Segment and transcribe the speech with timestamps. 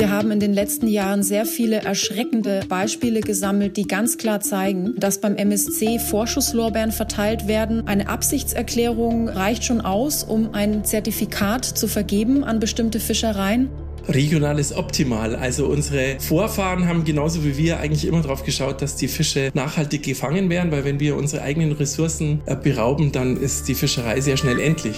[0.00, 4.94] Wir haben in den letzten Jahren sehr viele erschreckende Beispiele gesammelt, die ganz klar zeigen,
[4.96, 7.86] dass beim MSC Vorschusslorbeeren verteilt werden.
[7.86, 13.68] Eine Absichtserklärung reicht schon aus, um ein Zertifikat zu vergeben an bestimmte Fischereien.
[14.08, 15.36] Regional ist optimal.
[15.36, 20.02] Also unsere Vorfahren haben genauso wie wir eigentlich immer darauf geschaut, dass die Fische nachhaltig
[20.02, 24.36] gefangen werden, weil wenn wir unsere eigenen Ressourcen äh, berauben, dann ist die Fischerei sehr
[24.36, 24.96] schnell endlich.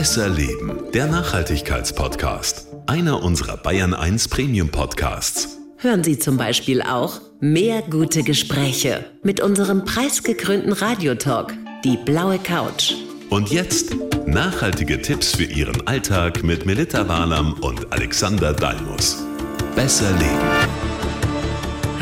[0.00, 2.68] Besser Leben, der Nachhaltigkeitspodcast.
[2.86, 5.58] Einer unserer Bayern 1 Premium Podcasts.
[5.76, 11.52] Hören Sie zum Beispiel auch mehr gute Gespräche mit unserem preisgekrönten Radiotalk,
[11.84, 12.94] die blaue Couch.
[13.28, 13.94] Und jetzt
[14.24, 19.22] nachhaltige Tipps für Ihren Alltag mit Melita Walam und Alexander Dalmus.
[19.76, 20.89] Besser leben.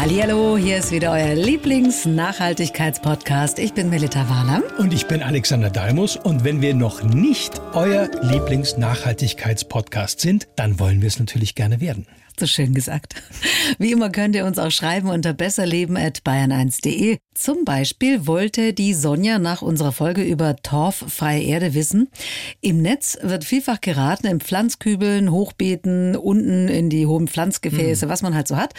[0.01, 3.59] Hallo, hier ist wieder euer Lieblings-Nachhaltigkeitspodcast.
[3.59, 4.63] Ich bin Melita Warner.
[4.79, 6.15] Und ich bin Alexander Dalmus.
[6.15, 12.07] Und wenn wir noch nicht euer Lieblings-Nachhaltigkeitspodcast sind, dann wollen wir es natürlich gerne werden.
[12.39, 13.17] So schön gesagt.
[13.81, 17.19] Wie immer könnt ihr uns auch schreiben unter besserleben.bayern1.de.
[17.35, 22.09] Zum Beispiel wollte die Sonja nach unserer Folge über torffreie Erde wissen.
[22.61, 28.11] Im Netz wird vielfach geraten, in Pflanzkübeln, Hochbeeten, unten in die hohen Pflanzgefäße, mhm.
[28.11, 28.75] was man halt so hat,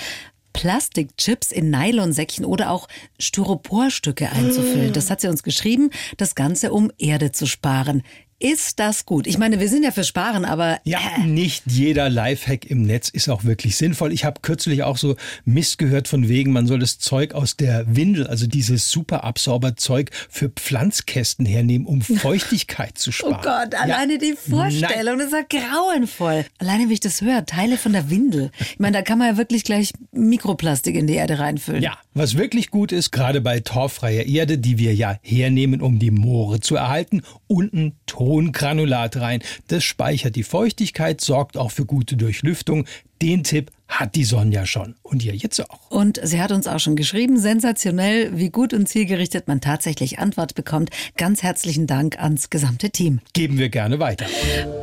[0.54, 2.88] Plastikchips in Nylonsäckchen oder auch
[3.20, 4.94] Styroporstücke einzufüllen.
[4.94, 8.04] Das hat sie uns geschrieben, das Ganze um Erde zu sparen.
[8.42, 9.28] Ist das gut?
[9.28, 10.80] Ich meine, wir sind ja für Sparen, aber.
[10.86, 11.26] Ja, äh.
[11.26, 14.14] nicht jeder Lifehack im Netz ist auch wirklich sinnvoll.
[14.14, 17.84] Ich habe kürzlich auch so Mist gehört von wegen, man soll das Zeug aus der
[17.94, 23.36] Windel, also dieses Superabsorberzeug für Pflanzkästen hernehmen, um Feuchtigkeit zu sparen.
[23.40, 24.20] Oh Gott, alleine ja.
[24.20, 25.30] die Vorstellung, Nein.
[25.30, 26.46] das ist ja grauenvoll.
[26.60, 28.52] Alleine, wie ich das höre, Teile von der Windel.
[28.58, 31.84] Ich meine, da kann man ja wirklich gleich Mikroplastik in die Erde reinfüllen.
[31.84, 36.12] Ja, was wirklich gut ist, gerade bei torffreier Erde, die wir ja hernehmen, um die
[36.12, 39.42] Moore zu erhalten, unten Ton Tongranulat rein.
[39.70, 42.86] Das speichert die Feuchtigkeit, sorgt auch für gute Durchlüftung.
[43.22, 44.96] Den Tipp hat die Sonja schon.
[45.02, 45.90] Und ihr jetzt auch.
[45.90, 50.54] Und sie hat uns auch schon geschrieben, sensationell, wie gut und zielgerichtet man tatsächlich Antwort
[50.54, 50.92] bekommt.
[51.18, 53.20] Ganz herzlichen Dank ans gesamte Team.
[53.34, 54.28] Geben wir gerne weiter.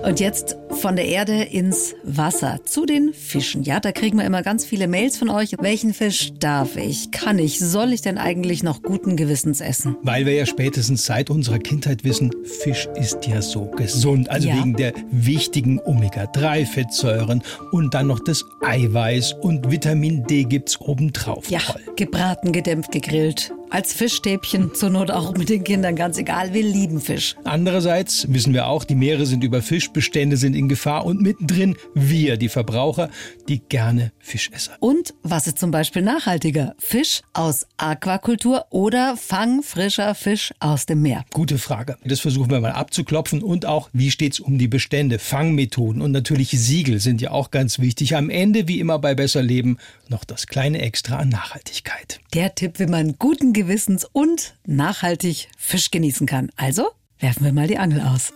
[0.05, 3.63] Und jetzt von der Erde ins Wasser zu den Fischen.
[3.63, 5.55] Ja, da kriegen wir immer ganz viele Mails von euch.
[5.61, 9.97] Welchen Fisch darf ich, kann ich, soll ich denn eigentlich noch guten Gewissens essen?
[10.03, 14.29] Weil wir ja spätestens seit unserer Kindheit wissen, Fisch ist ja so gesund.
[14.29, 14.59] Also ja.
[14.59, 21.51] wegen der wichtigen Omega-3-Fettsäuren und dann noch das Eiweiß Eiweiß und Vitamin D gibt's obendrauf.
[21.51, 21.83] Ja, Toll.
[21.97, 27.00] gebraten, gedämpft, gegrillt als Fischstäbchen, zur Not auch mit den Kindern, ganz egal, wir lieben
[27.00, 27.37] Fisch.
[27.44, 32.37] Andererseits wissen wir auch, die Meere sind über Fischbestände sind in Gefahr und mittendrin wir,
[32.37, 33.10] die Verbraucher,
[33.49, 34.75] die gerne Fisch essen.
[34.81, 36.75] Und was ist zum Beispiel nachhaltiger?
[36.78, 41.25] Fisch aus Aquakultur oder Fang frischer Fisch aus dem Meer?
[41.33, 41.97] Gute Frage.
[42.04, 46.50] Das versuchen wir mal abzuklopfen und auch, wie steht's um die Bestände, Fangmethoden und natürlich
[46.50, 48.16] Siegel sind ja auch ganz wichtig.
[48.16, 49.78] Am Ende, wie immer bei Besser Leben,
[50.09, 52.21] noch das kleine Extra an Nachhaltigkeit.
[52.33, 56.50] Der Tipp, wie man guten Gewissens und nachhaltig Fisch genießen kann.
[56.56, 56.91] Also
[57.21, 58.34] werfen wir mal die Angel aus.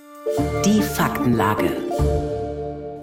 [0.64, 1.70] Die Faktenlage.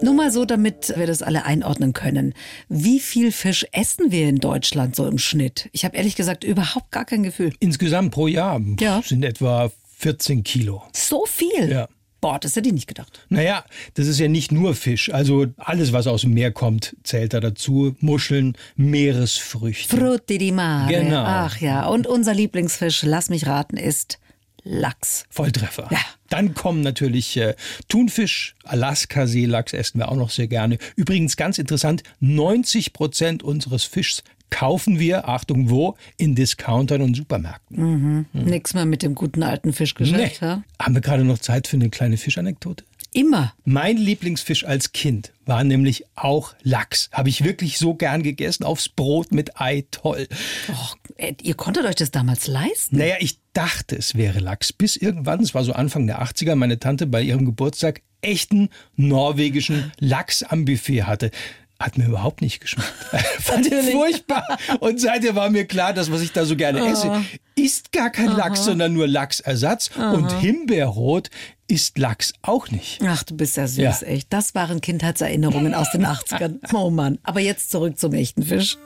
[0.01, 2.33] Nur mal so, damit wir das alle einordnen können.
[2.69, 5.69] Wie viel Fisch essen wir in Deutschland so im Schnitt?
[5.73, 7.53] Ich habe ehrlich gesagt überhaupt gar kein Gefühl.
[7.59, 9.03] Insgesamt pro Jahr ja.
[9.06, 10.81] sind etwa 14 Kilo.
[10.94, 11.69] So viel?
[11.69, 11.88] Ja.
[12.19, 13.25] Boah, das hätte ich nicht gedacht.
[13.29, 13.63] Naja,
[13.94, 15.13] das ist ja nicht nur Fisch.
[15.13, 17.95] Also alles, was aus dem Meer kommt, zählt da dazu.
[18.00, 19.95] Muscheln, Meeresfrüchte.
[19.95, 20.91] Frutti di mare.
[20.91, 21.23] Genau.
[21.23, 24.19] Ach ja, und unser Lieblingsfisch, lass mich raten, ist
[24.63, 25.25] Lachs.
[25.29, 25.88] Volltreffer.
[25.91, 26.00] Ja.
[26.29, 27.56] Dann kommen natürlich äh,
[27.88, 30.77] Thunfisch, Alaska-Seelachs essen wir auch noch sehr gerne.
[30.95, 35.96] Übrigens ganz interessant, 90 Prozent unseres Fischs kaufen wir, Achtung, wo?
[36.18, 37.78] In Discountern und Supermärkten.
[37.78, 38.25] Mhm.
[38.34, 38.46] Mhm.
[38.46, 40.41] Nix mehr mit dem guten alten Fischgeschäft.
[40.41, 40.47] Nee.
[40.47, 40.63] Ja?
[40.81, 42.84] Haben wir gerade noch Zeit für eine kleine Fischanekdote?
[43.13, 43.53] Immer.
[43.63, 47.09] Mein Lieblingsfisch als Kind war nämlich auch Lachs.
[47.12, 48.63] Habe ich wirklich so gern gegessen.
[48.63, 50.28] Aufs Brot mit Ei, toll.
[50.69, 52.97] Och, äh, ihr konntet euch das damals leisten?
[52.97, 54.74] Naja, ich dachte, es wäre Lachs.
[54.74, 59.91] Bis irgendwann, es war so Anfang der 80er, meine Tante bei ihrem Geburtstag echten norwegischen
[60.00, 61.31] Lachs am Buffet hatte.
[61.79, 62.91] Hat mir überhaupt nicht geschmeckt.
[63.39, 64.57] Fand ich furchtbar.
[64.79, 66.88] Und seitdem war mir klar, dass was ich da so gerne oh.
[66.88, 67.24] esse,
[67.56, 68.38] ist gar kein Aha.
[68.38, 69.91] Lachs, sondern nur Lachsersatz.
[69.95, 70.13] Aha.
[70.13, 71.29] Und Himbeerrot
[71.68, 73.01] ist Lachs auch nicht.
[73.06, 74.07] Ach, du bist ja süß, ja.
[74.07, 74.33] echt.
[74.33, 76.59] Das waren Kindheitserinnerungen aus den 80ern.
[76.74, 77.19] Oh Mann.
[77.24, 78.77] Aber jetzt zurück zum echten Fisch.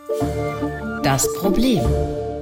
[1.04, 1.82] Das Problem.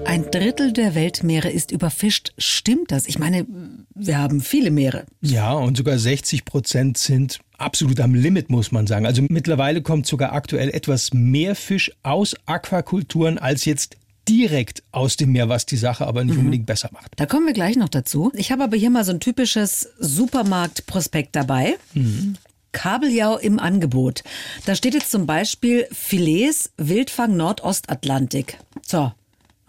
[0.06, 2.34] Ein Drittel der Weltmeere ist überfischt.
[2.38, 3.06] Stimmt das?
[3.06, 3.45] Ich meine,
[3.94, 5.06] wir haben viele Meere.
[5.22, 9.06] Ja, und sogar 60 Prozent sind absolut am Limit, muss man sagen.
[9.06, 13.98] Also mittlerweile kommt sogar aktuell etwas mehr Fisch aus Aquakulturen als jetzt
[14.28, 16.42] direkt aus dem Meer, was die Sache aber nicht mhm.
[16.42, 17.14] unbedingt besser macht.
[17.18, 18.32] Da kommen wir gleich noch dazu.
[18.36, 21.78] Ich habe aber hier mal so ein typisches Supermarktprospekt dabei.
[21.94, 22.36] Mhm.
[22.72, 24.24] Kabeljau im Angebot.
[24.66, 28.60] Da steht jetzt zum Beispiel Filets Wildfang Nordostatlantik.
[28.86, 29.12] So,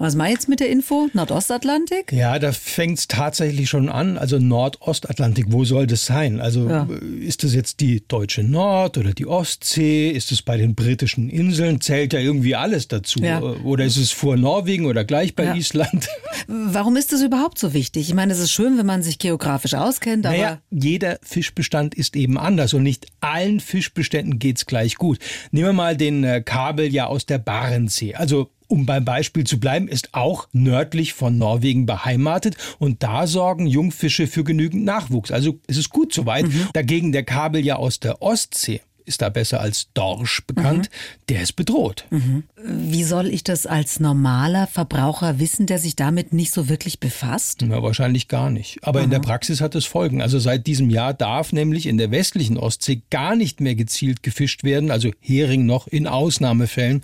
[0.00, 1.10] was ich jetzt mit der Info?
[1.12, 2.10] Nordostatlantik?
[2.10, 4.16] Ja, da fängt es tatsächlich schon an.
[4.16, 6.40] Also Nordostatlantik, wo soll das sein?
[6.40, 6.88] Also ja.
[7.20, 10.10] Ist das jetzt die deutsche Nord- oder die Ostsee?
[10.10, 11.82] Ist es bei den britischen Inseln?
[11.82, 13.20] Zählt ja irgendwie alles dazu.
[13.20, 13.42] Ja.
[13.42, 15.54] Oder ist es vor Norwegen oder gleich bei ja.
[15.54, 16.08] Island?
[16.46, 18.08] Warum ist das überhaupt so wichtig?
[18.08, 20.34] Ich meine, es ist schön, wenn man sich geografisch auskennt, aber.
[20.34, 25.18] Naja, jeder Fischbestand ist eben anders und nicht allen Fischbeständen geht es gleich gut.
[25.50, 28.14] Nehmen wir mal den äh, Kabel ja aus der Barentssee.
[28.14, 33.66] Also um beim Beispiel zu bleiben, ist auch nördlich von Norwegen beheimatet und da sorgen
[33.66, 35.30] Jungfische für genügend Nachwuchs.
[35.30, 36.46] Also es ist gut soweit.
[36.46, 36.68] Mhm.
[36.72, 41.26] Dagegen der Kabel ja aus der Ostsee ist da besser als Dorsch bekannt, mhm.
[41.28, 42.06] der ist bedroht.
[42.10, 42.44] Mhm.
[42.64, 47.64] Wie soll ich das als normaler Verbraucher wissen, der sich damit nicht so wirklich befasst?
[47.66, 48.78] Na, wahrscheinlich gar nicht.
[48.82, 49.04] Aber Aha.
[49.04, 50.22] in der Praxis hat es Folgen.
[50.22, 54.62] Also seit diesem Jahr darf nämlich in der westlichen Ostsee gar nicht mehr gezielt gefischt
[54.62, 57.02] werden, also Hering noch in Ausnahmefällen.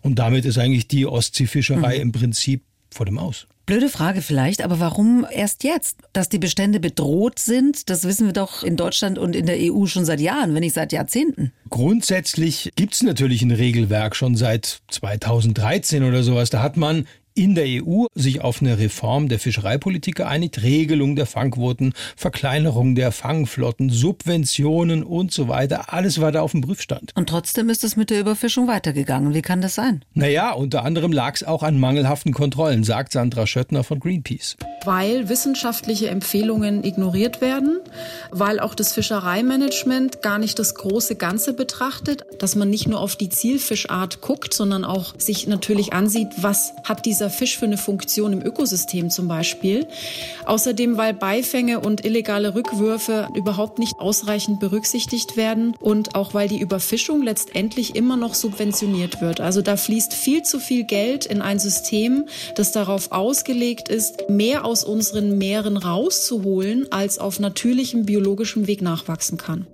[0.00, 2.02] Und damit ist eigentlich die Ostseefischerei mhm.
[2.02, 3.48] im Prinzip vor dem Aus.
[3.68, 5.98] Blöde Frage vielleicht, aber warum erst jetzt?
[6.14, 9.84] Dass die Bestände bedroht sind, das wissen wir doch in Deutschland und in der EU
[9.84, 11.52] schon seit Jahren, wenn nicht seit Jahrzehnten.
[11.68, 16.48] Grundsätzlich gibt es natürlich ein Regelwerk schon seit 2013 oder sowas.
[16.48, 17.06] Da hat man
[17.38, 23.12] in der EU sich auf eine Reform der Fischereipolitik geeinigt, Regelung der Fangquoten, Verkleinerung der
[23.12, 25.92] Fangflotten, Subventionen und so weiter.
[25.92, 27.12] Alles war da auf dem Prüfstand.
[27.14, 29.34] Und trotzdem ist es mit der Überfischung weitergegangen.
[29.34, 30.04] Wie kann das sein?
[30.14, 34.56] Naja, unter anderem lag es auch an mangelhaften Kontrollen, sagt Sandra Schöttner von Greenpeace.
[34.84, 37.78] Weil wissenschaftliche Empfehlungen ignoriert werden,
[38.32, 43.14] weil auch das Fischereimanagement gar nicht das große Ganze betrachtet, dass man nicht nur auf
[43.14, 47.76] die Zielfischart guckt, sondern auch sich natürlich ansieht, was hat dieser dieser Fisch für eine
[47.76, 49.86] Funktion im Ökosystem zum Beispiel.
[50.46, 56.60] Außerdem, weil Beifänge und illegale Rückwürfe überhaupt nicht ausreichend berücksichtigt werden und auch weil die
[56.60, 59.40] Überfischung letztendlich immer noch subventioniert wird.
[59.40, 64.64] Also da fließt viel zu viel Geld in ein System, das darauf ausgelegt ist, mehr
[64.64, 69.66] aus unseren Meeren rauszuholen, als auf natürlichem biologischem Weg nachwachsen kann.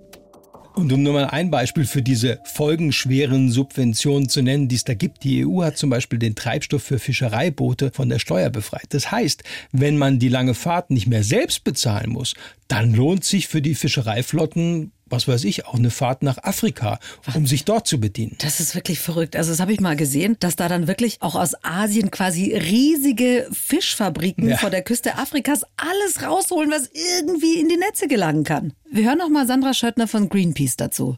[0.75, 4.93] Und um nur mal ein Beispiel für diese folgenschweren Subventionen zu nennen, die es da
[4.93, 5.23] gibt.
[5.23, 8.87] Die EU hat zum Beispiel den Treibstoff für Fischereiboote von der Steuer befreit.
[8.89, 12.33] Das heißt, wenn man die lange Fahrt nicht mehr selbst bezahlen muss,
[12.67, 16.99] dann lohnt sich für die Fischereiflotten was weiß ich, auch eine Fahrt nach Afrika,
[17.35, 18.35] um sich dort zu bedienen.
[18.39, 19.35] Das ist wirklich verrückt.
[19.35, 23.47] Also das habe ich mal gesehen, dass da dann wirklich auch aus Asien quasi riesige
[23.51, 24.57] Fischfabriken ja.
[24.57, 28.73] vor der Küste Afrikas alles rausholen, was irgendwie in die Netze gelangen kann.
[28.91, 31.17] Wir hören noch mal Sandra Schöttner von Greenpeace dazu.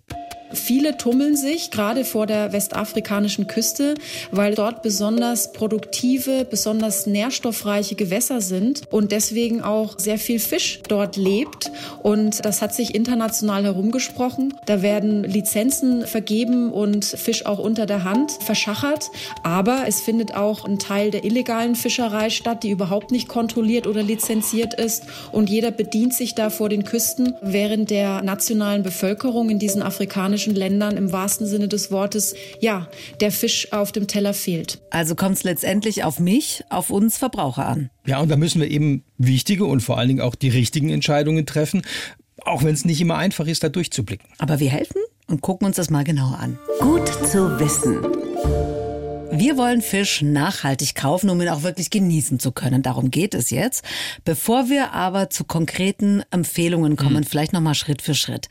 [0.54, 3.96] Viele tummeln sich gerade vor der westafrikanischen Küste,
[4.32, 11.18] weil dort besonders produktive, besonders nährstoffreiche Gewässer sind und deswegen auch sehr viel Fisch dort
[11.18, 11.72] lebt.
[12.02, 14.54] Und das hat sich international herumgesprochen.
[14.66, 19.10] Da werden Lizenzen vergeben und Fisch auch unter der Hand verschachert.
[19.44, 24.04] Aber es findet auch ein Teil der illegalen Fischerei statt, die überhaupt nicht kontrolliert oder
[24.04, 25.04] lizenziert ist.
[25.32, 30.37] Und jeder bedient sich da vor den Küsten, während der nationalen Bevölkerung in diesen afrikanischen
[30.38, 32.88] afrikanischen Ländern im wahrsten Sinne des Wortes, ja,
[33.20, 34.80] der Fisch auf dem Teller fehlt.
[34.92, 37.90] Also kommt es letztendlich auf mich, auf uns Verbraucher an.
[38.06, 41.46] Ja, und da müssen wir eben wichtige und vor allen Dingen auch die richtigen Entscheidungen
[41.46, 41.82] treffen,
[42.46, 44.30] auch wenn es nicht immer einfach ist, da durchzublicken.
[44.38, 46.60] Aber wir helfen und gucken uns das mal genauer an.
[46.80, 48.77] Gut zu wissen.
[49.32, 52.82] Wir wollen Fisch nachhaltig kaufen, um ihn auch wirklich genießen zu können.
[52.82, 53.84] Darum geht es jetzt.
[54.24, 57.24] Bevor wir aber zu konkreten Empfehlungen kommen, mhm.
[57.24, 58.48] vielleicht nochmal Schritt für Schritt.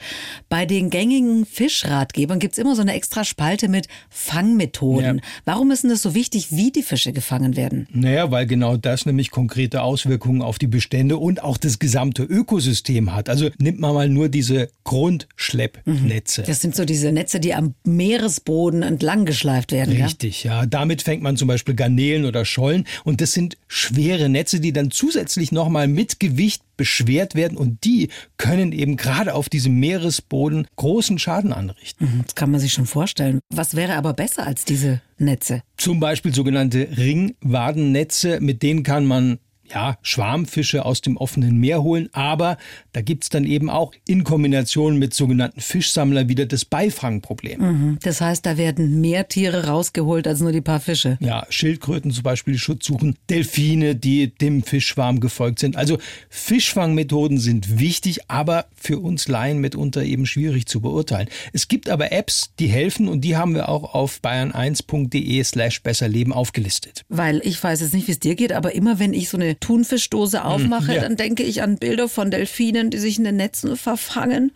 [0.49, 5.16] Bei den gängigen Fischratgebern gibt's immer so eine extra Spalte mit Fangmethoden.
[5.16, 5.23] Ja.
[5.45, 7.88] Warum ist denn das so wichtig, wie die Fische gefangen werden?
[7.92, 13.14] Naja, weil genau das nämlich konkrete Auswirkungen auf die Bestände und auch das gesamte Ökosystem
[13.14, 13.28] hat.
[13.28, 16.42] Also nimmt man mal nur diese Grundschleppnetze.
[16.42, 20.00] Das sind so diese Netze, die am Meeresboden entlang geschleift werden.
[20.00, 20.61] Richtig, ja.
[20.61, 22.87] ja damit fängt man zum Beispiel Garnelen oder Schollen.
[23.04, 28.11] Und das sind schwere Netze, die dann zusätzlich nochmal mit Gewicht beschwert werden und die
[28.37, 32.06] können eben gerade auf diesem Meeresboden großen Schaden anrichten.
[32.06, 33.40] Mhm, das kann man sich schon vorstellen.
[33.49, 35.62] Was wäre aber besser als diese Netze?
[35.78, 39.38] Zum Beispiel sogenannte Ringwadennetze, mit denen kann man
[39.73, 42.58] ja, Schwarmfische aus dem offenen Meer holen, aber
[42.92, 47.61] da gibt's dann eben auch in Kombination mit sogenannten Fischsammler wieder das Beifangproblem.
[47.61, 47.99] Mhm.
[48.02, 51.18] Das heißt, da werden mehr Tiere rausgeholt als nur die paar Fische.
[51.20, 55.76] Ja, Schildkröten zum Beispiel, die Schutz suchen, Delfine, die dem Fischschwarm gefolgt sind.
[55.76, 61.28] Also Fischfangmethoden sind wichtig, aber für uns Laien mitunter eben schwierig zu beurteilen.
[61.52, 66.32] Es gibt aber Apps, die helfen und die haben wir auch auf bayern1.de slash besserleben
[66.32, 67.04] aufgelistet.
[67.08, 69.55] Weil ich weiß jetzt nicht, wie es dir geht, aber immer wenn ich so eine
[69.60, 71.00] Thunfischdose aufmache, ja.
[71.00, 74.52] dann denke ich an Bilder von Delfinen, die sich in den Netzen verfangen.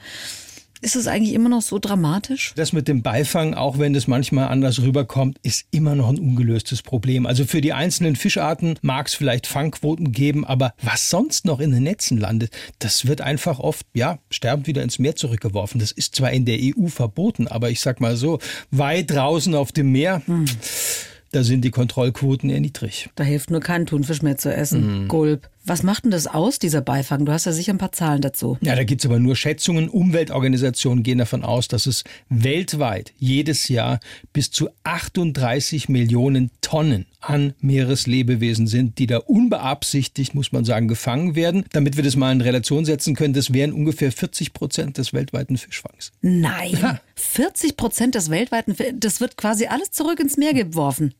[0.82, 2.54] Ist es eigentlich immer noch so dramatisch?
[2.56, 6.80] Das mit dem Beifang, auch wenn das manchmal anders rüberkommt, ist immer noch ein ungelöstes
[6.80, 7.26] Problem.
[7.26, 11.72] Also für die einzelnen Fischarten mag es vielleicht Fangquoten geben, aber was sonst noch in
[11.72, 15.80] den Netzen landet, das wird einfach oft, ja, sterbend wieder ins Meer zurückgeworfen.
[15.80, 18.38] Das ist zwar in der EU verboten, aber ich sag mal so,
[18.70, 20.22] weit draußen auf dem Meer.
[20.24, 20.46] Hm
[21.32, 23.08] da sind die Kontrollquoten eher niedrig.
[23.14, 25.02] Da hilft nur kein Thunfisch mehr zu essen.
[25.02, 25.08] Mhm.
[25.08, 25.48] Gulp.
[25.64, 27.26] Was macht denn das aus, dieser Beifang?
[27.26, 28.56] Du hast ja sicher ein paar Zahlen dazu.
[28.62, 29.88] Ja, da gibt es aber nur Schätzungen.
[29.88, 34.00] Umweltorganisationen gehen davon aus, dass es weltweit jedes Jahr
[34.32, 41.34] bis zu 38 Millionen Tonnen an Meereslebewesen sind, die da unbeabsichtigt, muss man sagen, gefangen
[41.34, 41.64] werden.
[41.72, 45.58] Damit wir das mal in Relation setzen können, das wären ungefähr 40 Prozent des weltweiten
[45.58, 46.12] Fischfangs.
[46.22, 47.00] Nein, ja.
[47.16, 51.12] 40 Prozent des weltweiten, das wird quasi alles zurück ins Meer geworfen.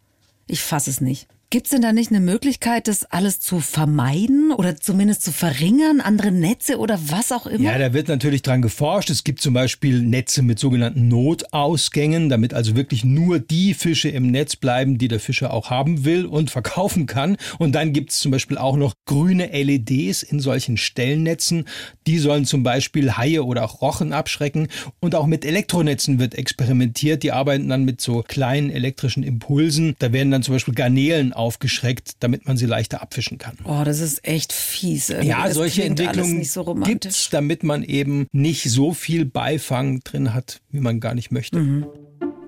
[0.46, 1.28] Ich fasse es nicht.
[1.52, 6.00] Gibt es denn da nicht eine Möglichkeit, das alles zu vermeiden oder zumindest zu verringern,
[6.00, 7.72] andere Netze oder was auch immer?
[7.72, 9.10] Ja, da wird natürlich dran geforscht.
[9.10, 14.30] Es gibt zum Beispiel Netze mit sogenannten Notausgängen, damit also wirklich nur die Fische im
[14.30, 17.36] Netz bleiben, die der Fischer auch haben will und verkaufen kann.
[17.58, 21.64] Und dann gibt es zum Beispiel auch noch grüne LEDs in solchen Stellnetzen.
[22.06, 24.68] Die sollen zum Beispiel Haie oder auch Rochen abschrecken.
[25.00, 27.24] Und auch mit Elektronetzen wird experimentiert.
[27.24, 29.96] Die arbeiten dann mit so kleinen elektrischen Impulsen.
[29.98, 33.56] Da werden dann zum Beispiel Garnelen aufgeschreckt, damit man sie leichter abfischen kann.
[33.64, 35.10] Oh, das ist echt fies.
[35.10, 35.28] Irgendwie.
[35.28, 40.34] Ja, das solche Entwicklungen so gibt es, damit man eben nicht so viel Beifang drin
[40.34, 41.58] hat, wie man gar nicht möchte.
[41.58, 41.86] Mhm.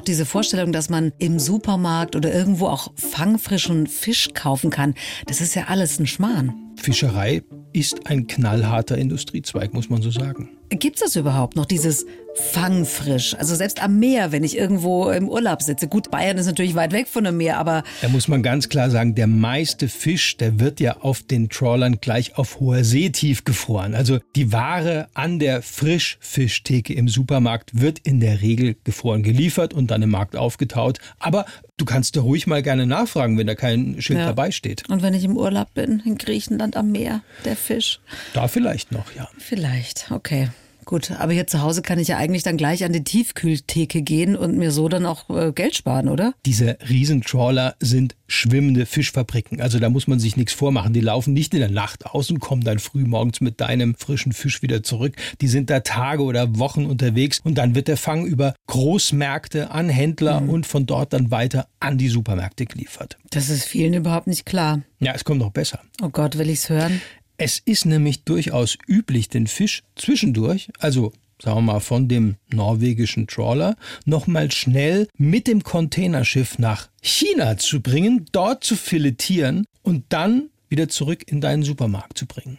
[0.07, 4.95] Diese Vorstellung, dass man im Supermarkt oder irgendwo auch fangfrischen Fisch kaufen kann,
[5.27, 6.55] das ist ja alles ein Schmarrn.
[6.83, 10.51] Fischerei ist ein knallharter Industriezweig, muss man so sagen.
[10.71, 13.35] Gibt es das überhaupt noch, dieses fangfrisch?
[13.35, 15.87] Also selbst am Meer, wenn ich irgendwo im Urlaub sitze.
[15.87, 17.85] Gut, Bayern ist natürlich weit weg von dem Meer, aber...
[18.01, 22.01] Da muss man ganz klar sagen, der meiste Fisch, der wird ja auf den Trawlern
[22.01, 23.95] gleich auf hoher See tiefgefroren.
[23.95, 29.91] Also die Ware an der Frischfischtheke im Supermarkt wird in der Regel gefroren geliefert und
[29.91, 30.99] dann im Markt aufgetaut.
[31.19, 31.45] Aber
[31.77, 34.27] du kannst da ruhig mal gerne nachfragen, wenn da kein Schild ja.
[34.27, 34.89] dabei steht.
[34.89, 38.01] Und wenn ich im Urlaub bin, in Griechenland am Meer, der Fisch.
[38.35, 39.29] Da vielleicht noch, ja.
[39.39, 40.49] Vielleicht, okay.
[40.85, 44.37] Gut, aber hier zu Hause kann ich ja eigentlich dann gleich an die Tiefkühltheke gehen
[44.37, 46.35] und mir so dann auch äh, Geld sparen, oder?
[46.45, 49.61] Diese Riesentrawler sind schwimmende Fischfabriken.
[49.61, 50.93] Also da muss man sich nichts vormachen.
[50.93, 54.33] Die laufen nicht in der Nacht aus und kommen dann früh morgens mit deinem frischen
[54.33, 55.15] Fisch wieder zurück.
[55.41, 59.89] Die sind da Tage oder Wochen unterwegs und dann wird der Fang über Großmärkte an
[59.89, 60.51] Händler mhm.
[60.51, 63.19] und von dort dann weiter an die Supermärkte geliefert.
[63.31, 64.83] Das ist vielen überhaupt nicht klar.
[64.99, 65.81] Ja, es kommt noch besser.
[66.03, 67.01] Oh Gott, will ich's hören?
[67.45, 73.27] Es ist nämlich durchaus üblich, den Fisch zwischendurch, also sagen wir mal von dem norwegischen
[73.27, 80.51] Trawler, nochmal schnell mit dem Containerschiff nach China zu bringen, dort zu filetieren und dann
[80.69, 82.59] wieder zurück in deinen Supermarkt zu bringen.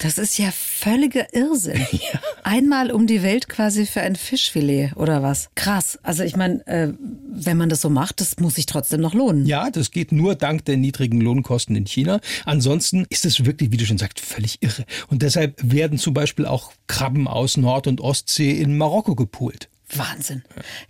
[0.00, 1.86] Das ist ja völliger Irrsinn.
[2.00, 2.20] Ja.
[2.44, 5.50] Einmal um die Welt quasi für ein Fischfilet oder was?
[5.54, 5.98] Krass.
[6.02, 6.92] Also ich meine, äh,
[7.28, 9.44] wenn man das so macht, das muss sich trotzdem noch lohnen.
[9.44, 12.20] Ja, das geht nur dank der niedrigen Lohnkosten in China.
[12.46, 14.84] Ansonsten ist es wirklich, wie du schon sagst, völlig irre.
[15.08, 19.68] Und deshalb werden zum Beispiel auch Krabben aus Nord- und Ostsee in Marokko gepoolt.
[19.96, 20.42] Wahnsinn.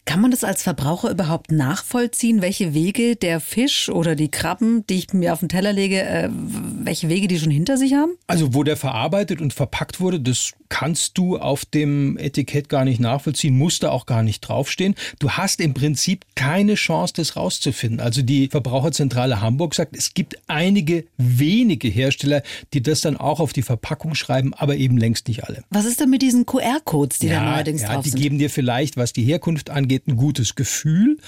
[0.05, 4.99] Kann man das als Verbraucher überhaupt nachvollziehen, welche Wege der Fisch oder die Krabben, die
[4.99, 8.13] ich mir auf den Teller lege, äh, welche Wege die schon hinter sich haben?
[8.27, 13.01] Also wo der verarbeitet und verpackt wurde, das kannst du auf dem Etikett gar nicht
[13.01, 14.95] nachvollziehen, muss da auch gar nicht draufstehen.
[15.19, 18.01] Du hast im Prinzip keine Chance, das rauszufinden.
[18.01, 22.43] Also die Verbraucherzentrale Hamburg sagt, es gibt einige wenige Hersteller,
[22.73, 25.65] die das dann auch auf die Verpackung schreiben, aber eben längst nicht alle.
[25.71, 28.19] Was ist denn mit diesen QR-Codes, die ja, da neuerdings ja, drauf die sind?
[28.19, 31.19] Die geben dir vielleicht vielleicht, was die Herkunft angeht, ein gutes Gefühl.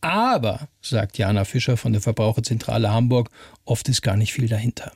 [0.00, 3.30] Aber, sagt Jana Fischer von der Verbraucherzentrale Hamburg,
[3.64, 4.92] oft ist gar nicht viel dahinter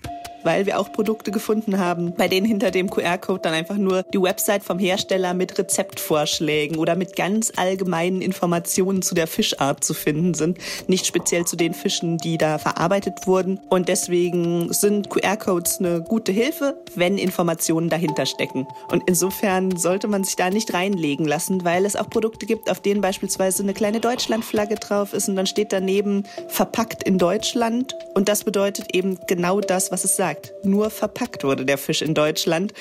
[0.46, 4.22] weil wir auch Produkte gefunden haben, bei denen hinter dem QR-Code dann einfach nur die
[4.22, 10.34] Website vom Hersteller mit Rezeptvorschlägen oder mit ganz allgemeinen Informationen zu der Fischart zu finden
[10.34, 13.58] sind, nicht speziell zu den Fischen, die da verarbeitet wurden.
[13.70, 18.68] Und deswegen sind QR-Codes eine gute Hilfe, wenn Informationen dahinter stecken.
[18.88, 22.80] Und insofern sollte man sich da nicht reinlegen lassen, weil es auch Produkte gibt, auf
[22.80, 27.94] denen beispielsweise eine kleine Deutschlandflagge drauf ist und dann steht daneben verpackt in Deutschland.
[28.14, 32.14] Und das bedeutet eben genau das, was es sagt nur verpackt wurde der Fisch in
[32.14, 32.74] Deutschland.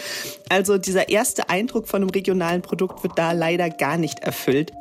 [0.50, 4.74] Also dieser erste Eindruck von einem regionalen Produkt wird da leider gar nicht erfüllt.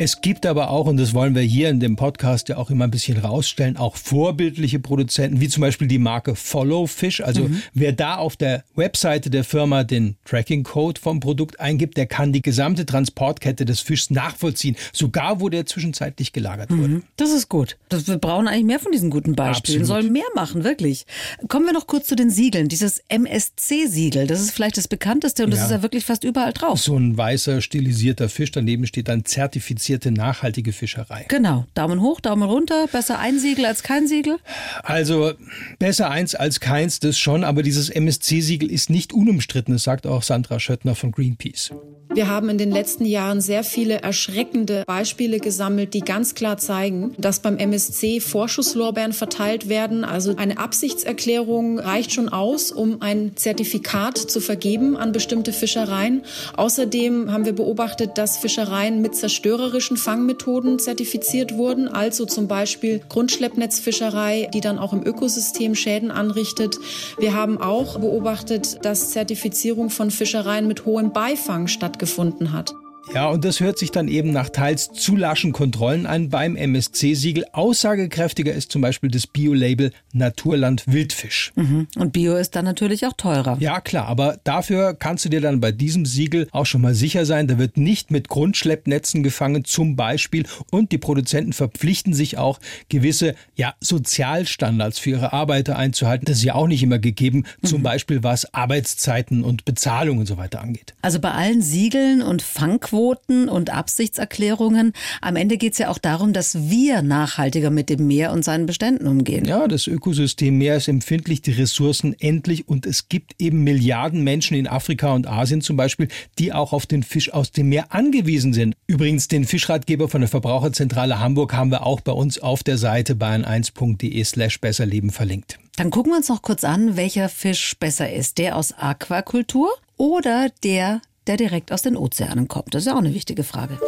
[0.00, 2.84] Es gibt aber auch, und das wollen wir hier in dem Podcast ja auch immer
[2.84, 7.20] ein bisschen rausstellen, auch vorbildliche Produzenten, wie zum Beispiel die Marke Follow Fish.
[7.20, 7.62] Also mhm.
[7.74, 12.42] wer da auf der Webseite der Firma den Tracking-Code vom Produkt eingibt, der kann die
[12.42, 16.80] gesamte Transportkette des Fischs nachvollziehen, sogar wo der zwischenzeitlich gelagert mhm.
[16.80, 17.02] wurde.
[17.16, 17.76] Das ist gut.
[17.88, 19.80] Das, wir brauchen eigentlich mehr von diesen guten Beispielen.
[19.80, 20.04] Absolut.
[20.04, 21.06] Sollen mehr machen, wirklich.
[21.48, 22.68] Kommen wir noch kurz zu den Siegeln.
[22.68, 25.56] Dieses MSC-Siegel, das ist vielleicht das bekannteste und ja.
[25.56, 26.78] das ist ja wirklich fast überall drauf.
[26.78, 31.24] So ein weißer, stilisierter Fisch, daneben steht dann zertifiziert zertifizierte nachhaltige Fischerei.
[31.28, 31.66] Genau.
[31.74, 32.86] Daumen hoch, Daumen runter.
[32.92, 34.36] Besser ein Siegel als kein Siegel?
[34.82, 35.32] Also
[35.78, 37.42] besser eins als keins, das schon.
[37.44, 39.72] Aber dieses MSC-Siegel ist nicht unumstritten.
[39.74, 41.72] Das sagt auch Sandra Schöttner von Greenpeace.
[42.14, 47.14] Wir haben in den letzten Jahren sehr viele erschreckende Beispiele gesammelt, die ganz klar zeigen,
[47.18, 50.04] dass beim MSC Vorschusslorbeeren verteilt werden.
[50.04, 56.22] Also eine Absichtserklärung reicht schon aus, um ein Zertifikat zu vergeben an bestimmte Fischereien.
[56.56, 64.48] Außerdem haben wir beobachtet, dass Fischereien mit zerstörerischen Fangmethoden zertifiziert wurden, also zum Beispiel Grundschleppnetzfischerei,
[64.54, 66.78] die dann auch im Ökosystem Schäden anrichtet.
[67.18, 72.74] Wir haben auch beobachtet, dass Zertifizierung von Fischereien mit hohem Beifang stattfindet stattgefunden hat.
[73.14, 77.46] Ja, und das hört sich dann eben nach teils zu laschen Kontrollen an beim MSC-Siegel.
[77.52, 81.52] Aussagekräftiger ist zum Beispiel das Bio-Label Naturland Wildfisch.
[81.56, 81.88] Mhm.
[81.96, 83.56] Und Bio ist dann natürlich auch teurer.
[83.60, 87.24] Ja, klar, aber dafür kannst du dir dann bei diesem Siegel auch schon mal sicher
[87.24, 92.60] sein, da wird nicht mit Grundschleppnetzen gefangen zum Beispiel und die Produzenten verpflichten sich auch
[92.90, 96.26] gewisse ja, Sozialstandards für ihre Arbeiter einzuhalten.
[96.26, 97.84] Das ist ja auch nicht immer gegeben, zum mhm.
[97.84, 100.94] Beispiel was Arbeitszeiten und Bezahlung und so weiter angeht.
[101.00, 104.92] Also bei allen Siegeln und Fangquoten Quoten und Absichtserklärungen.
[105.20, 108.66] Am Ende geht es ja auch darum, dass wir nachhaltiger mit dem Meer und seinen
[108.66, 109.44] Beständen umgehen.
[109.44, 114.56] Ja, das Ökosystem Meer ist empfindlich, die Ressourcen endlich und es gibt eben Milliarden Menschen
[114.56, 116.08] in Afrika und Asien zum Beispiel,
[116.40, 118.74] die auch auf den Fisch aus dem Meer angewiesen sind.
[118.88, 123.14] Übrigens, den Fischratgeber von der Verbraucherzentrale Hamburg haben wir auch bei uns auf der Seite
[123.14, 125.60] bayern1.de slash besserleben verlinkt.
[125.76, 128.38] Dann gucken wir uns noch kurz an, welcher Fisch besser ist.
[128.38, 132.74] Der aus Aquakultur oder der der direkt aus den Ozeanen kommt?
[132.74, 133.78] Das ist ja auch eine wichtige Frage.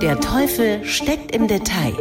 [0.00, 1.94] Der Teufel steckt im Detail.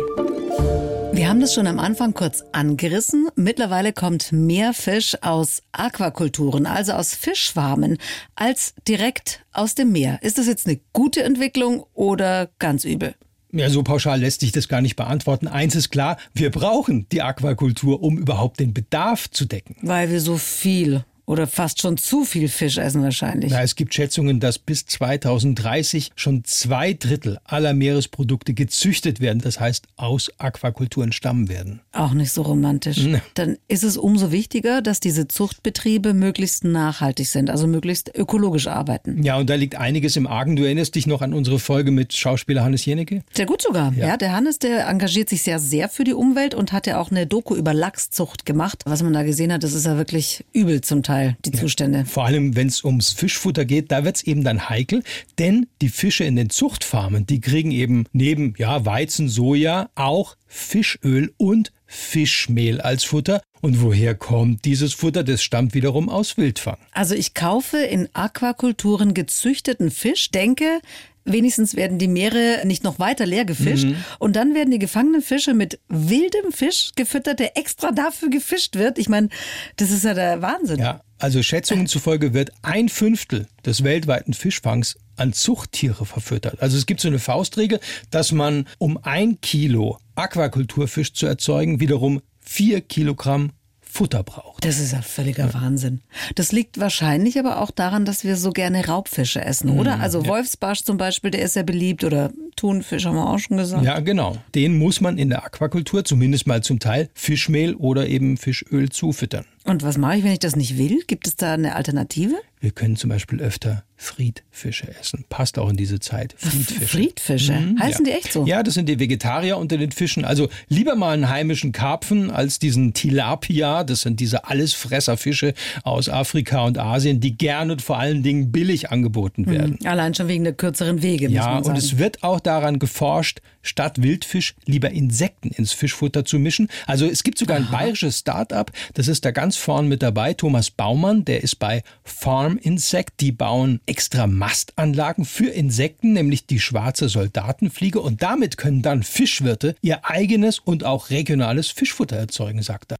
[1.13, 3.27] Wir haben das schon am Anfang kurz angerissen.
[3.35, 7.97] Mittlerweile kommt mehr Fisch aus Aquakulturen, also aus Fischfarmen,
[8.35, 10.19] als direkt aus dem Meer.
[10.21, 13.13] Ist das jetzt eine gute Entwicklung oder ganz übel?
[13.51, 15.49] Ja, so pauschal lässt sich das gar nicht beantworten.
[15.49, 19.75] Eins ist klar, wir brauchen die Aquakultur, um überhaupt den Bedarf zu decken.
[19.81, 23.53] Weil wir so viel oder fast schon zu viel Fisch essen wahrscheinlich.
[23.53, 29.57] Ja, es gibt Schätzungen, dass bis 2030 schon zwei Drittel aller Meeresprodukte gezüchtet werden, das
[29.57, 31.79] heißt aus Aquakulturen stammen werden.
[31.93, 32.97] Auch nicht so romantisch.
[32.97, 33.21] Nee.
[33.35, 39.23] Dann ist es umso wichtiger, dass diese Zuchtbetriebe möglichst nachhaltig sind, also möglichst ökologisch arbeiten.
[39.23, 40.57] Ja, und da liegt einiges im Argen.
[40.57, 43.23] Du erinnerst dich noch an unsere Folge mit Schauspieler Hannes Jenecke?
[43.33, 43.93] Sehr gut sogar.
[43.93, 44.09] Ja.
[44.09, 47.09] ja, der Hannes, der engagiert sich sehr, sehr für die Umwelt und hat ja auch
[47.09, 48.83] eine Doku über Lachszucht gemacht.
[48.85, 51.20] Was man da gesehen hat, das ist ja wirklich übel zum Teil.
[51.21, 51.99] Teil, die Zustände.
[51.99, 55.03] Ja, vor allem, wenn es ums Fischfutter geht, da wird es eben dann heikel,
[55.39, 61.33] denn die Fische in den Zuchtfarmen, die kriegen eben neben ja, Weizen, Soja auch Fischöl
[61.37, 63.41] und Fischmehl als Futter.
[63.61, 65.23] Und woher kommt dieses Futter?
[65.23, 66.77] Das stammt wiederum aus Wildfang.
[66.93, 70.81] Also ich kaufe in Aquakulturen gezüchteten Fisch, denke,
[71.25, 73.85] wenigstens werden die Meere nicht noch weiter leer gefischt.
[73.85, 73.95] Mhm.
[74.19, 78.97] Und dann werden die gefangenen Fische mit wildem Fisch gefüttert, der extra dafür gefischt wird.
[78.97, 79.29] Ich meine,
[79.77, 80.79] das ist ja der Wahnsinn.
[80.79, 86.61] Ja, also Schätzungen zufolge wird ein Fünftel des weltweiten Fischfangs an Zuchttiere verfüttert.
[86.61, 87.79] Also es gibt so eine Faustregel,
[88.09, 93.51] dass man um ein Kilo Aquakulturfisch zu erzeugen wiederum vier Kilogramm
[93.93, 94.63] Futter braucht.
[94.63, 95.53] Das ist ja völliger ja.
[95.53, 95.99] Wahnsinn.
[96.35, 99.97] Das liegt wahrscheinlich aber auch daran, dass wir so gerne Raubfische essen, oder?
[99.97, 100.29] Mhm, also ja.
[100.29, 103.83] Wolfsbarsch zum Beispiel, der ist sehr beliebt oder Thunfisch haben wir auch schon gesagt.
[103.83, 104.37] Ja, genau.
[104.55, 109.45] Den muss man in der Aquakultur zumindest mal zum Teil Fischmehl oder eben Fischöl zufüttern.
[109.63, 111.03] Und was mache ich, wenn ich das nicht will?
[111.05, 112.35] Gibt es da eine Alternative?
[112.59, 115.25] Wir können zum Beispiel öfter Friedfische essen.
[115.29, 116.35] Passt auch in diese Zeit.
[116.37, 116.87] Friedfische.
[116.87, 117.53] Friedfische?
[117.53, 118.11] Mhm, Heißen ja.
[118.11, 118.45] die echt so?
[118.45, 120.25] Ja, das sind die Vegetarier unter den Fischen.
[120.25, 123.83] Also lieber mal einen heimischen Karpfen als diesen Tilapia.
[123.83, 128.91] Das sind diese Allesfresserfische aus Afrika und Asien, die gern und vor allen Dingen billig
[128.91, 129.51] angeboten mhm.
[129.51, 129.77] werden.
[129.79, 129.87] Mhm.
[129.87, 131.29] Allein schon wegen der kürzeren Wege.
[131.29, 136.69] Ja, und es wird auch daran geforscht, statt Wildfisch lieber Insekten ins Fischfutter zu mischen.
[136.85, 137.77] Also es gibt sogar ein Aha.
[137.77, 140.33] bayerisches Start-up, das ist da ganz vorn mit dabei.
[140.33, 143.19] Thomas Baumann, der ist bei Farm Insect.
[143.19, 147.99] Die bauen extra Mastanlagen für Insekten, nämlich die schwarze Soldatenfliege.
[147.99, 152.97] Und damit können dann Fischwirte ihr eigenes und auch regionales Fischfutter erzeugen, sagt er.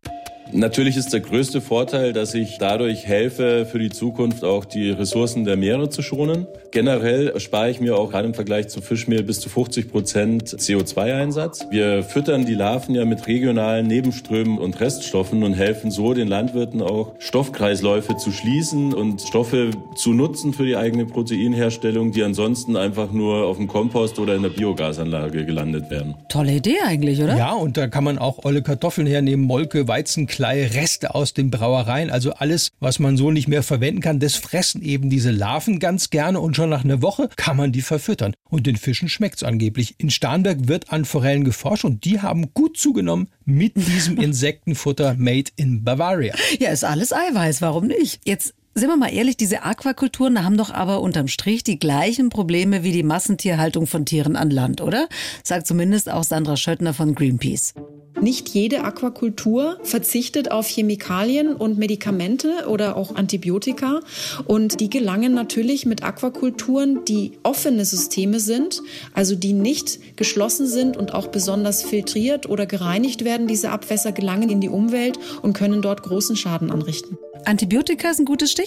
[0.54, 5.46] Natürlich ist der größte Vorteil, dass ich dadurch helfe, für die Zukunft auch die Ressourcen
[5.46, 6.46] der Meere zu schonen.
[6.72, 11.68] Generell spare ich mir auch gerade im Vergleich zu Fischmehl bis zu 50 Prozent CO2-Einsatz.
[11.70, 16.82] Wir füttern die Larven ja mit regionalen Nebenströmen und Reststoffen und helfen so den Landwirten
[16.82, 23.12] auch Stoffkreisläufe zu schließen und Stoffe zu nutzen für die eigene Proteinherstellung, die ansonsten einfach
[23.12, 26.16] nur auf dem Kompost oder in der Biogasanlage gelandet werden.
[26.28, 27.38] Tolle Idee eigentlich, oder?
[27.38, 31.52] Ja, und da kann man auch olle Kartoffeln hernehmen, Molke, Weizen, Klei, Reste aus den
[31.52, 35.78] Brauereien, also alles, was man so nicht mehr verwenden kann, das fressen eben diese Larven
[35.78, 38.34] ganz gerne und schon nach einer Woche kann man die verfüttern.
[38.50, 39.94] Und den Fischen schmeckt's angeblich.
[40.00, 45.52] In Starnberg wird an Forellen geforscht und die haben gut zugenommen mit diesem Insektenfutter made
[45.58, 46.34] in Bavaria.
[46.58, 48.22] Ja, ist alles Eiweiß, warum nicht?
[48.26, 52.84] Jetzt sind wir mal ehrlich, diese Aquakulturen haben doch aber unterm Strich die gleichen Probleme
[52.84, 55.10] wie die Massentierhaltung von Tieren an Land, oder?
[55.44, 57.74] Sagt zumindest auch Sandra Schöttner von Greenpeace.
[58.22, 64.02] Nicht jede Aquakultur verzichtet auf Chemikalien und Medikamente oder auch Antibiotika.
[64.46, 68.82] Und die gelangen natürlich mit Aquakulturen, die offene Systeme sind,
[69.14, 73.48] also die nicht geschlossen sind und auch besonders filtriert oder gereinigt werden.
[73.48, 77.18] Diese Abwässer gelangen in die Umwelt und können dort großen Schaden anrichten.
[77.46, 78.61] Antibiotika ist ein gutes Stichwort.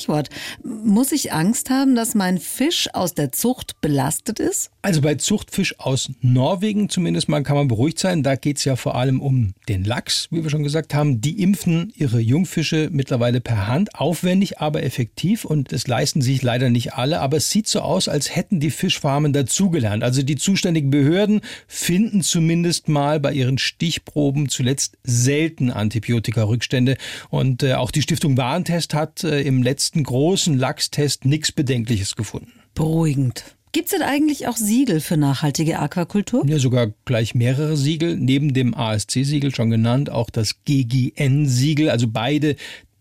[0.63, 4.71] Muss ich Angst haben, dass mein Fisch aus der Zucht belastet ist?
[4.83, 8.23] Also bei Zuchtfisch aus Norwegen zumindest mal kann man beruhigt sein.
[8.23, 11.21] Da geht es ja vor allem um den Lachs, wie wir schon gesagt haben.
[11.21, 13.95] Die impfen ihre Jungfische mittlerweile per Hand.
[13.95, 15.45] Aufwendig, aber effektiv.
[15.45, 17.21] Und das leisten sich leider nicht alle.
[17.21, 20.03] Aber es sieht so aus, als hätten die Fischfarmen dazugelernt.
[20.03, 26.97] Also die zuständigen Behörden finden zumindest mal bei ihren Stichproben zuletzt selten Antibiotika-Rückstände.
[27.31, 32.53] Und äh, auch die Stiftung Warentest hat äh, im letzten großen Lachstest nichts Bedenkliches gefunden.
[32.75, 33.45] Beruhigend.
[33.73, 36.47] Gibt es denn eigentlich auch Siegel für nachhaltige Aquakultur?
[36.47, 38.17] Ja, sogar gleich mehrere Siegel.
[38.17, 41.91] Neben dem ASC-Siegel schon genannt, auch das GGN-Siegel.
[41.91, 42.55] Also beide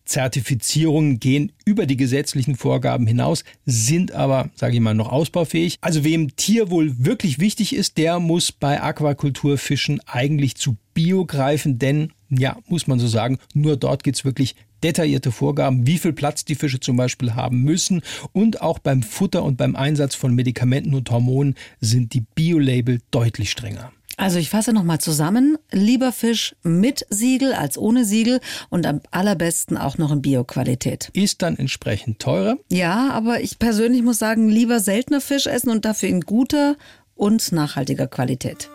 [0.05, 5.77] Zertifizierungen gehen über die gesetzlichen Vorgaben hinaus, sind aber, sage ich mal, noch ausbaufähig.
[5.81, 12.11] Also wem Tierwohl wirklich wichtig ist, der muss bei Aquakulturfischen eigentlich zu Bio greifen, denn,
[12.29, 16.55] ja, muss man so sagen, nur dort gibt's wirklich detaillierte Vorgaben, wie viel Platz die
[16.55, 18.01] Fische zum Beispiel haben müssen.
[18.31, 23.51] Und auch beim Futter und beim Einsatz von Medikamenten und Hormonen sind die Bio-Label deutlich
[23.51, 23.91] strenger.
[24.17, 25.57] Also ich fasse nochmal zusammen.
[25.71, 31.09] Lieber Fisch mit Siegel als ohne Siegel und am allerbesten auch noch in Bioqualität.
[31.13, 32.57] Ist dann entsprechend teurer?
[32.71, 36.75] Ja, aber ich persönlich muss sagen, lieber seltener Fisch essen und dafür in guter
[37.23, 38.69] und nachhaltiger Qualität.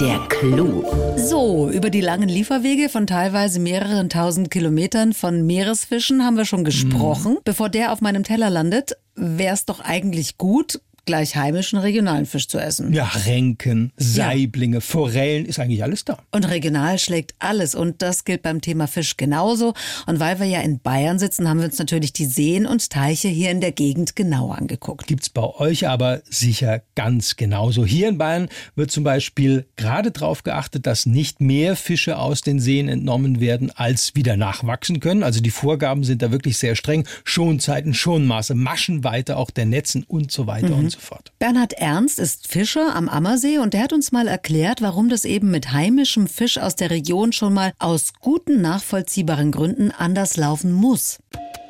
[0.00, 0.84] Der Clou.
[1.16, 6.64] So, über die langen Lieferwege von teilweise mehreren tausend Kilometern von Meeresfischen haben wir schon
[6.64, 7.38] gesprochen.
[7.44, 12.48] Bevor der auf meinem Teller landet, wäre es doch eigentlich gut, gleich heimischen regionalen Fisch
[12.48, 12.92] zu essen.
[12.92, 16.18] Ja, Renken, Saiblinge, Forellen, ist eigentlich alles da.
[16.30, 17.74] Und regional schlägt alles.
[17.74, 19.74] Und das gilt beim Thema Fisch genauso.
[20.06, 23.28] Und weil wir ja in Bayern sitzen, haben wir uns natürlich die Seen und Teiche
[23.28, 25.06] hier in der Gegend genauer angeguckt.
[25.06, 27.84] Gibt's bei euch aber sicher ganz genauso.
[27.84, 32.60] Hier in Bayern wird zum Beispiel gerade darauf geachtet, dass nicht mehr Fische aus den
[32.60, 35.22] Seen entnommen werden, als wieder nachwachsen können.
[35.22, 37.06] Also die Vorgaben sind da wirklich sehr streng.
[37.24, 40.74] Schonzeiten, Schonmaße, Maschenweite auch der Netzen und so weiter Mhm.
[40.84, 41.32] und so.
[41.38, 45.50] Bernhard Ernst ist Fischer am Ammersee und der hat uns mal erklärt, warum das eben
[45.50, 51.18] mit heimischem Fisch aus der Region schon mal aus guten nachvollziehbaren Gründen anders laufen muss.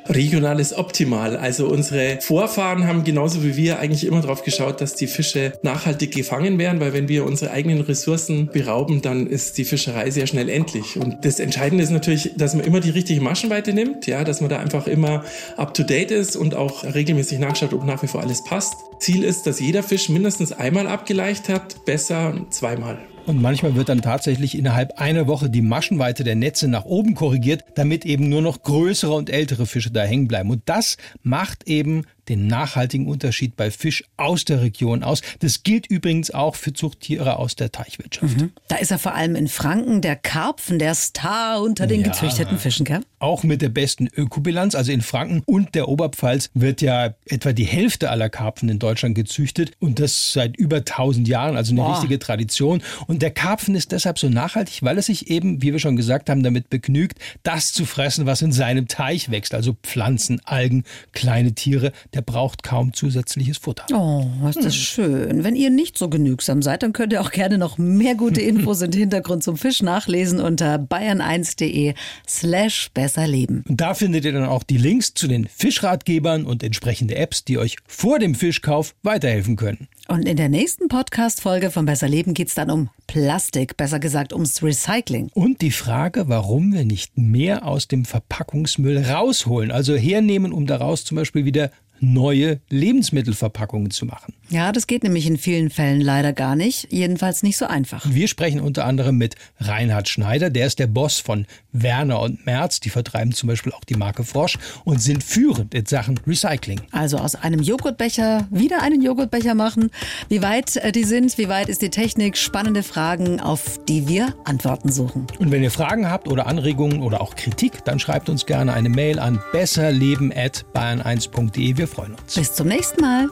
[0.09, 1.37] Regional ist optimal.
[1.37, 6.13] Also unsere Vorfahren haben genauso wie wir eigentlich immer darauf geschaut, dass die Fische nachhaltig
[6.13, 10.49] gefangen werden, weil wenn wir unsere eigenen Ressourcen berauben, dann ist die Fischerei sehr schnell
[10.49, 10.97] endlich.
[10.97, 14.49] Und das Entscheidende ist natürlich, dass man immer die richtige Maschenweite nimmt, ja, dass man
[14.49, 15.23] da einfach immer
[15.57, 18.75] up to date ist und auch regelmäßig nachschaut, ob nach wie vor alles passt.
[18.99, 22.97] Ziel ist, dass jeder Fisch mindestens einmal abgeleicht hat, besser zweimal.
[23.25, 27.63] Und manchmal wird dann tatsächlich innerhalb einer Woche die Maschenweite der Netze nach oben korrigiert,
[27.75, 30.49] damit eben nur noch größere und ältere Fische da hängen bleiben.
[30.49, 35.21] Und das macht eben den nachhaltigen Unterschied bei Fisch aus der Region aus.
[35.39, 38.37] Das gilt übrigens auch für Zuchttiere aus der Teichwirtschaft.
[38.37, 38.51] Mhm.
[38.67, 42.07] Da ist er vor allem in Franken der Karpfen, der Star unter den Ja.
[42.09, 43.01] gezüchteten Fischen, gell?
[43.19, 47.65] Auch mit der besten Ökobilanz, also in Franken und der Oberpfalz wird ja etwa die
[47.65, 51.93] Hälfte aller Karpfen in Deutschland gezüchtet und das seit über 1000 Jahren, also eine Boah.
[51.93, 52.81] richtige Tradition.
[53.07, 56.29] Und der Karpfen ist deshalb so nachhaltig, weil er sich eben, wie wir schon gesagt
[56.29, 61.53] haben, damit begnügt, das zu fressen, was in seinem Teich wächst, also Pflanzen, Algen, kleine
[61.53, 61.91] Tiere.
[62.13, 63.85] Der braucht kaum zusätzliches Futter.
[63.93, 64.71] Oh, ist das hm.
[64.71, 65.43] schön.
[65.43, 68.81] Wenn ihr nicht so genügsam seid, dann könnt ihr auch gerne noch mehr gute Infos
[68.83, 71.93] und Hintergrund zum Fisch nachlesen unter bayern1.de
[72.27, 73.63] slash besserleben.
[73.67, 77.57] Und da findet ihr dann auch die Links zu den Fischratgebern und entsprechende Apps, die
[77.57, 79.87] euch vor dem Fischkauf weiterhelfen können.
[80.09, 84.33] Und in der nächsten Podcast-Folge von Besser Leben geht es dann um Plastik, besser gesagt
[84.33, 85.29] ums Recycling.
[85.33, 91.05] Und die Frage, warum wir nicht mehr aus dem Verpackungsmüll rausholen, also hernehmen, um daraus
[91.05, 91.71] zum Beispiel wieder
[92.03, 94.33] neue Lebensmittelverpackungen zu machen.
[94.49, 98.05] Ja, das geht nämlich in vielen Fällen leider gar nicht, jedenfalls nicht so einfach.
[98.07, 102.81] Wir sprechen unter anderem mit Reinhard Schneider, der ist der Boss von Werner und Merz,
[102.81, 106.81] die vertreiben zum Beispiel auch die Marke Frosch und sind führend in Sachen Recycling.
[106.91, 109.89] Also aus einem Joghurtbecher wieder einen Joghurtbecher machen.
[110.27, 112.35] Wie weit äh, die sind, wie weit ist die Technik?
[112.37, 115.27] Spannende Fragen, auf die wir Antworten suchen.
[115.39, 118.89] Und wenn ihr Fragen habt oder Anregungen oder auch Kritik, dann schreibt uns gerne eine
[118.89, 121.77] Mail an besserleben@bayern1.de.
[121.77, 122.35] Wir freuen uns.
[122.35, 123.29] Bis zum nächsten Mal.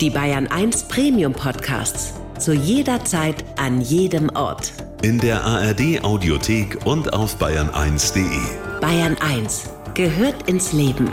[0.00, 2.14] Die Bayern 1 Premium Podcasts.
[2.38, 4.72] Zu jeder Zeit, an jedem Ort.
[5.02, 8.80] In der ARD Audiothek und auf bayern1.de.
[8.80, 11.10] Bayern 1 gehört ins Leben.